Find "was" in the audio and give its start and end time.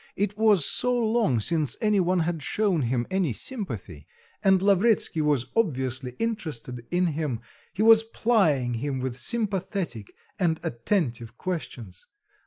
0.35-0.65, 5.21-5.45, 7.83-8.01